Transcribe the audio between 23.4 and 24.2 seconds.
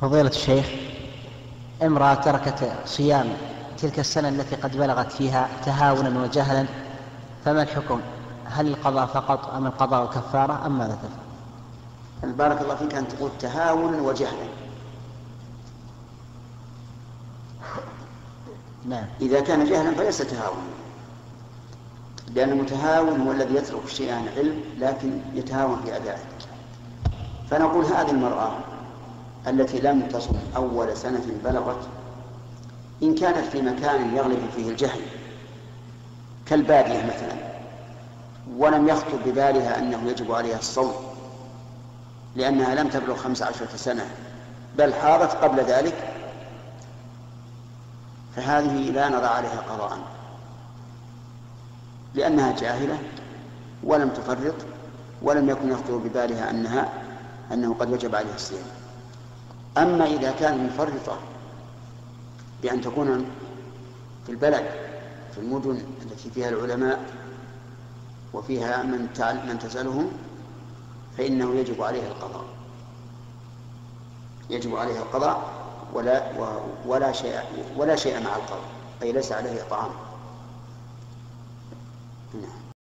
يترك الشيء